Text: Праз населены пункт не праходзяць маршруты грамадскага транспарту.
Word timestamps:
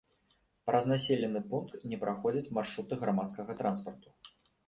Праз 0.67 0.87
населены 0.91 1.41
пункт 1.51 1.83
не 1.91 1.99
праходзяць 2.03 2.51
маршруты 2.59 2.93
грамадскага 3.05 3.51
транспарту. 3.63 4.09